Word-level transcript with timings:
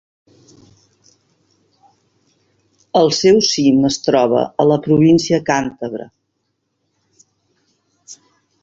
El 3.01 3.13
seu 3.19 3.43
cim 3.49 3.87
es 3.93 4.01
troba 4.07 4.43
a 4.65 4.67
la 4.73 4.81
província 4.89 5.43
càntabra. 5.53 6.11